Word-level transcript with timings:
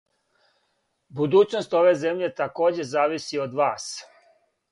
Будућност 1.19 1.75
ове 1.81 1.91
земље 2.05 2.31
такође 2.41 2.87
зависи 2.93 3.43
од 3.47 3.57
вас. 3.63 3.89